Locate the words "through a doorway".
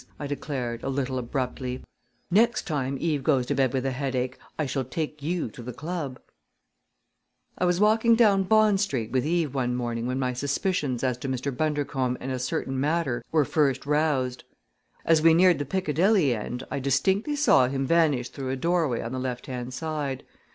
18.29-19.03